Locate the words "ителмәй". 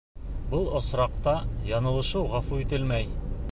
2.65-3.09